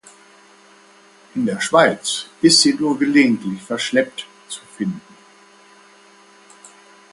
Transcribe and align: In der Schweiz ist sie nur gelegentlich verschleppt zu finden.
In 1.35 1.45
der 1.45 1.61
Schweiz 1.61 2.25
ist 2.41 2.59
sie 2.61 2.73
nur 2.73 2.97
gelegentlich 2.97 3.61
verschleppt 3.61 4.25
zu 4.47 4.61
finden. 4.75 4.99